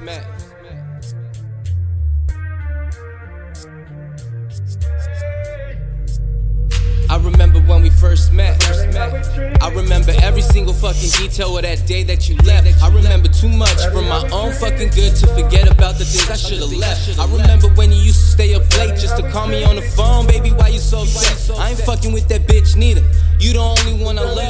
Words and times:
met. 0.00 0.26
I 7.12 7.16
remember 7.16 7.60
when 7.60 7.82
we 7.82 7.90
first 7.90 8.32
met. 8.32 8.56
I 9.60 9.70
remember 9.70 10.12
every 10.22 10.40
single 10.40 10.72
fucking 10.72 11.10
detail 11.18 11.56
of 11.56 11.62
that 11.62 11.86
day 11.86 12.02
that 12.04 12.28
you 12.28 12.36
left. 12.36 12.82
I 12.82 12.88
remember 12.88 13.28
too 13.28 13.50
much 13.50 13.84
from 13.92 14.08
my 14.08 14.26
own 14.30 14.52
fucking 14.52 14.90
good 14.90 15.14
to 15.16 15.26
forget 15.26 15.70
about 15.70 15.98
the 15.98 16.06
things 16.06 16.30
I 16.30 16.36
should've 16.36 16.72
left. 16.72 17.18
I 17.18 17.26
remember 17.30 17.68
when 17.74 17.92
you 17.92 17.98
used 17.98 18.20
to 18.20 18.26
stay 18.32 18.54
up 18.54 18.62
late 18.78 18.98
just 18.98 19.18
to 19.18 19.30
call 19.30 19.46
me 19.46 19.62
on 19.62 19.76
the 19.76 19.82
phone, 19.82 20.26
baby. 20.26 20.50
Why 20.52 20.68
you 20.68 20.78
so 20.78 21.02
upset? 21.02 21.58
I 21.58 21.70
ain't 21.70 21.80
fucking 21.80 22.12
with 22.12 22.28
that 22.28 22.46
bitch 22.46 22.76
neither. 22.76 23.02
You 23.38 23.52
the 23.52 23.58
only 23.58 24.02
one 24.02 24.18
I 24.18 24.22
love. 24.22 24.41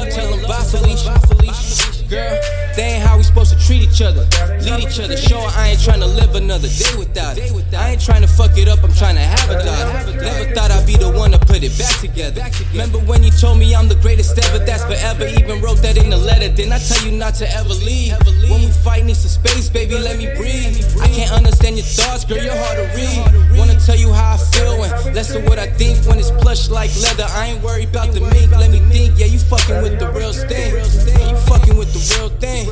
Other. 4.02 4.26
Lead 4.60 4.84
each 4.84 5.00
other. 5.00 5.16
Show 5.16 5.38
I 5.38 5.70
ain't 5.70 5.82
trying 5.82 6.00
to 6.00 6.06
live 6.06 6.34
another 6.34 6.68
day 6.68 6.92
without 6.98 7.38
it. 7.38 7.50
I 7.74 7.92
ain't 7.92 8.00
trying 8.00 8.22
to 8.22 8.28
fuck 8.28 8.56
it 8.58 8.68
up. 8.68 8.82
I'm 8.82 8.92
trying 8.92 9.16
to 9.16 9.22
have 9.22 9.48
a 9.50 9.62
daughter. 9.62 10.20
Never 10.20 10.54
thought 10.54 10.70
I'd 10.70 10.86
be 10.86 10.96
the 10.96 11.10
one 11.10 11.30
to 11.32 11.38
put 11.38 11.62
it 11.62 11.76
back 11.78 11.96
together. 12.00 12.42
Remember 12.72 12.98
when 12.98 13.22
you 13.22 13.30
told 13.30 13.58
me 13.58 13.74
I'm 13.74 13.88
the 13.88 13.96
greatest 13.96 14.38
ever? 14.38 14.58
That's 14.58 14.84
forever. 14.84 15.26
Even 15.26 15.62
wrote 15.62 15.78
that 15.82 15.96
in 15.96 16.10
the 16.10 16.16
letter. 16.16 16.48
Didn't 16.48 16.72
I 16.72 16.78
tell 16.78 17.04
you 17.06 17.16
not 17.16 17.34
to 17.36 17.48
ever 17.50 17.74
leave? 17.74 18.12
When 18.50 18.60
we 18.60 18.70
fight, 18.84 19.04
need 19.04 19.16
some 19.16 19.30
space, 19.30 19.68
baby. 19.70 19.98
Let 19.98 20.18
me 20.18 20.26
breathe. 20.36 20.76
I 21.00 21.08
can't 21.08 21.32
understand 21.32 21.76
your 21.76 21.86
thoughts, 21.86 22.24
girl. 22.24 22.42
You're 22.42 22.56
hard 22.56 22.76
to 22.76 22.86
read. 22.96 23.58
Wanna 23.58 23.78
tell 23.78 23.96
you 23.96 24.12
how 24.12 24.34
I 24.34 24.38
feel 24.38 24.82
and 24.84 25.14
less 25.14 25.34
of 25.34 25.44
what 25.44 25.58
I 25.58 25.66
think 25.66 26.04
when 26.06 26.18
it's 26.18 26.30
plush 26.30 26.68
like 26.68 26.90
leather. 27.00 27.26
I 27.30 27.54
ain't 27.54 27.62
worried 27.62 27.88
about 27.88 28.12
the 28.12 28.20
mink. 28.20 28.50
Let 28.50 28.70
me 28.70 28.80
think. 28.90 29.18
Yeah, 29.18 29.26
you 29.26 29.38
fucking 29.38 29.82
with 29.82 29.98
the 29.98 30.10
real. 30.10 30.32
Yeah, 30.32 31.30
you 31.30 31.36
fucking 31.46 31.76
with 31.76 31.92
the 31.92 32.02
real 32.16 32.28
thing. 32.40 32.68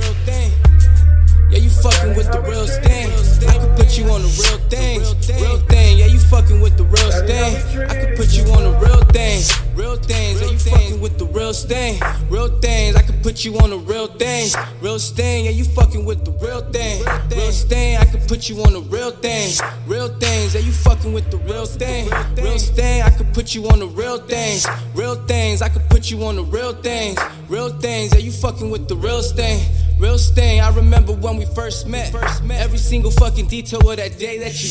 You 4.00 4.10
on 4.10 4.22
the 4.22 4.28
real 4.28 4.58
thing. 4.68 5.00
Real 5.00 5.58
thing. 5.68 5.98
Yeah, 5.98 6.06
you 6.06 6.18
fucking 6.18 6.60
with 6.60 6.76
the 6.76 6.84
real 6.84 7.10
thing. 7.26 7.56
I 7.88 7.94
could 7.94 8.16
put 8.16 8.32
you 8.36 8.44
on 8.52 8.64
the 8.64 8.72
real 8.78 9.04
things. 9.12 9.52
Real 9.74 9.96
things. 9.96 10.40
Yeah, 10.40 10.48
you 10.48 10.58
fucking 10.58 11.00
with 11.00 11.18
the 11.18 11.26
real 11.26 11.52
thing. 11.52 12.00
Real 12.30 12.48
things. 12.60 12.96
I 12.96 13.02
could 13.02 13.22
put 13.22 13.44
you 13.44 13.58
on 13.58 13.70
the 13.70 13.78
real 13.78 14.06
things. 14.06 14.56
Real 14.80 14.98
thing. 14.98 15.44
Yeah, 15.44 15.50
you 15.50 15.64
fucking 15.64 16.04
with 16.04 16.24
the 16.24 16.32
real 16.32 16.62
thing. 16.72 17.04
Real 17.30 17.52
thing. 17.52 17.96
I 17.98 18.04
could 18.06 18.26
put 18.26 18.48
you 18.48 18.62
on 18.62 18.72
the 18.72 18.80
real 18.80 19.10
things. 19.10 19.60
Real 19.86 20.08
things. 20.08 20.54
Yeah, 20.54 20.60
you 20.60 20.72
fucking 20.72 21.12
with 21.12 21.30
the 21.30 21.38
real 21.38 21.66
thing. 21.66 22.08
Real 22.36 22.58
thing. 22.58 23.02
I 23.02 23.10
could 23.10 23.32
put 23.34 23.54
you 23.54 23.68
on 23.68 23.80
the 23.80 23.86
real 23.86 24.18
things. 24.18 24.66
Real 24.94 25.16
things. 25.26 25.62
I 25.62 25.68
could 25.68 25.88
put 25.90 26.10
you 26.10 26.24
on 26.24 26.36
the 26.36 26.44
real 26.44 26.72
things. 26.72 27.18
Real 27.48 27.68
things. 27.68 28.14
Yeah, 28.14 28.20
you 28.20 28.32
fucking 28.32 28.70
with 28.70 28.88
the 28.88 28.96
real 28.96 29.22
thing. 29.22 29.60
Real 30.00 30.16
stain, 30.16 30.62
I 30.62 30.74
remember 30.74 31.12
when 31.12 31.36
we 31.36 31.44
first 31.44 31.86
met. 31.86 32.10
First 32.10 32.42
met. 32.42 32.62
Every 32.62 32.78
single 32.78 33.10
fucking 33.10 33.48
detail 33.48 33.86
of 33.86 33.96
that 33.98 34.18
day 34.18 34.38
that 34.38 34.62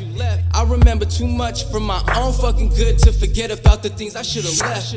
you 0.00 0.06
left. 0.16 0.42
I 0.54 0.64
remember 0.64 1.04
too 1.04 1.26
much 1.26 1.70
from 1.70 1.82
my 1.82 2.02
own 2.16 2.32
fucking 2.32 2.70
good 2.70 2.98
to 3.00 3.12
forget 3.12 3.50
about 3.50 3.82
the 3.82 3.90
things 3.90 4.16
I 4.16 4.22
should've 4.22 4.58
left. 4.60 4.94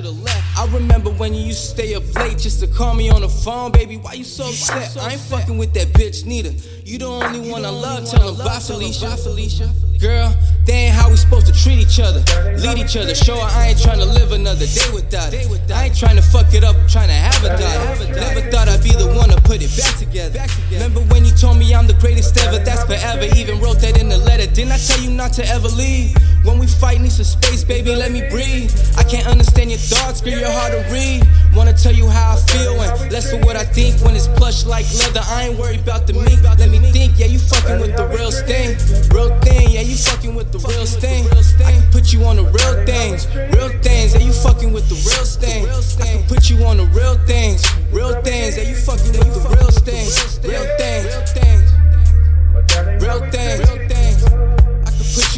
I 0.58 0.68
remember 0.72 1.10
when 1.10 1.34
you 1.34 1.42
used 1.42 1.64
to 1.64 1.68
stay 1.68 1.96
up 1.96 2.16
late 2.16 2.38
just 2.38 2.62
to 2.62 2.68
call 2.68 2.94
me 2.94 3.10
on 3.10 3.22
the 3.22 3.28
phone, 3.28 3.74
baby. 3.74 3.98
Why 3.98 4.14
you 4.14 4.24
so 4.24 4.46
upset? 4.46 4.96
I 4.96 5.12
ain't 5.12 5.22
fucking 5.22 5.58
with 5.58 5.74
that 5.74 5.90
bitch 5.90 6.26
neither. 6.26 6.52
You 6.86 7.00
the 7.00 7.08
only 7.08 7.52
one 7.52 7.66
I 7.66 7.70
love. 7.70 8.10
Tell 8.10 8.34
her 8.34 8.44
bye, 8.44 8.60
Felicia. 8.60 9.18
felicia 9.18 9.70
Girl, 10.04 10.36
they 10.66 10.92
ain't 10.92 10.96
how 10.96 11.10
we 11.10 11.16
supposed 11.16 11.48
to 11.48 11.54
treat 11.54 11.80
each 11.80 12.00
other. 12.00 12.20
Lead 12.60 12.78
each 12.78 12.98
other. 12.98 13.16
Show 13.16 13.40
her 13.40 13.48
I 13.56 13.70
ain't 13.70 13.82
trying 13.82 14.00
to 14.00 14.06
live 14.06 14.34
another 14.34 14.66
day 14.66 14.92
without 14.94 15.34
it. 15.34 15.48
I 15.72 15.86
ain't 15.86 15.98
trying 15.98 16.18
to 16.18 16.22
fuck 16.22 16.54
it 16.54 16.64
up. 16.64 16.76
I'm 16.76 16.90
trying 16.90 17.08
to 17.08 17.14
have 17.14 17.44
a 17.44 17.56
daughter. 17.56 18.12
Never 18.12 18.42
thought 18.52 18.68
I'd 18.68 18.84
be 18.84 18.92
the 18.92 19.13
put 19.54 19.62
it 19.62 19.78
back 19.78 19.98
together. 20.00 20.34
back 20.34 20.50
together. 20.50 20.82
Remember 20.82 21.02
when 21.14 21.24
you 21.24 21.32
told 21.32 21.58
me 21.58 21.74
I'm 21.76 21.86
the 21.86 21.94
greatest 22.02 22.36
ever? 22.42 22.58
That's 22.58 22.84
forever. 22.90 23.30
Even 23.38 23.62
wrote 23.62 23.80
that 23.86 24.02
in 24.02 24.10
the 24.10 24.18
letter. 24.18 24.48
Didn't 24.48 24.72
I 24.72 24.78
tell 24.78 25.00
you 25.00 25.12
not 25.12 25.32
to 25.34 25.46
ever 25.46 25.68
leave? 25.68 26.18
When 26.44 26.58
we 26.58 26.66
fight, 26.66 27.00
need 27.00 27.12
some 27.12 27.26
space, 27.26 27.64
baby. 27.64 27.96
Let 27.96 28.12
me 28.12 28.22
breathe. 28.34 28.74
I 28.98 29.04
can't 29.04 29.28
understand 29.28 29.70
your 29.70 29.80
thoughts, 29.80 30.22
girl. 30.22 30.40
You're 30.40 30.50
hard 30.50 30.74
to 30.74 30.82
read. 30.92 31.22
Wanna 31.56 31.74
tell 31.74 31.94
you 31.94 32.10
how 32.10 32.34
I 32.34 32.38
feel 32.50 32.82
and 32.82 33.12
less 33.12 33.32
of 33.32 33.46
what 33.46 33.56
I 33.56 33.64
think 33.64 34.02
when 34.02 34.16
it's 34.16 34.28
plush 34.28 34.66
like 34.66 34.90
leather. 34.98 35.22
I 35.24 35.50
ain't 35.50 35.60
worried 35.60 35.82
about 35.82 36.08
the 36.08 36.14
mink. 36.14 36.42
Let 36.42 36.70
me 36.70 36.80
think. 36.92 37.20
Yeah, 37.20 37.28
you 37.28 37.38
fucking 37.38 37.80
with 37.80 37.96
the 37.96 38.08
real 38.08 38.32
thing. 38.32 38.74
Real 39.14 39.30
thing. 39.46 39.70
Yeah, 39.70 39.86
you 39.86 39.96
fucking 39.96 40.34
with 40.34 40.52
the 40.52 40.60
real 40.66 40.86
thing. 40.86 41.30
I 41.62 41.72
can 41.78 41.86
put 41.92 42.12
you 42.12 42.26
on 42.26 42.38
the 42.38 42.46
real 42.50 42.76
things. 42.90 43.30
Real 43.54 43.70
things. 43.86 44.16
Yeah, 44.16 44.26
you 44.26 44.34
fucking 44.34 44.74
with 44.74 44.90
the 44.90 44.98
real 44.98 45.28
thing. 45.30 45.70
I 46.02 46.18
can 46.18 46.28
put 46.28 46.50
you 46.50 46.66
on 46.66 46.78
the 46.78 46.86
real 46.98 47.16
things. 47.30 47.62
Real 47.94 48.20
things. 48.22 48.33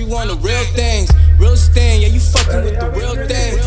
You 0.06 0.16
on 0.16 0.28
the 0.28 0.36
real 0.36 0.64
things. 0.76 1.10
Real 1.40 1.56
thing. 1.56 2.02
Yeah, 2.02 2.08
you 2.08 2.20
fucking 2.20 2.64
with 2.64 2.80
the 2.80 2.90
real 2.92 3.16
thing. 3.28 3.58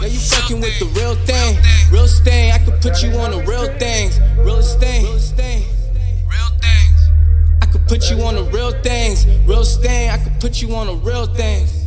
Yeah, 0.00 0.06
you 0.06 0.18
fucking 0.18 0.60
with 0.60 0.78
the 0.78 0.86
real 0.86 1.14
thing. 1.26 1.58
Real 1.90 2.06
thing. 2.06 2.52
I 2.52 2.58
could 2.58 2.80
put 2.80 3.02
you 3.02 3.10
on 3.18 3.30
the 3.30 3.42
real 3.42 3.66
things. 3.78 4.20
Real 4.38 4.62
thing. 4.62 5.04
Real 5.04 5.22
things. 5.36 5.64
I 7.62 7.66
could 7.66 7.86
put 7.88 8.10
you 8.10 8.22
on 8.22 8.34
the 8.34 8.44
real 8.44 8.72
things. 8.82 9.26
Real 9.46 9.64
thing. 9.64 10.10
I 10.10 10.18
could 10.18 10.40
put 10.40 10.62
you 10.62 10.74
on 10.74 10.86
the 10.86 10.94
real 10.94 11.26
things. 11.26 11.77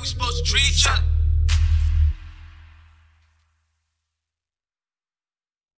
We 0.00 0.06
supposed 0.06 0.44
to 0.44 0.50
treat 0.50 0.64
each 0.64 0.86
other. 0.88 1.02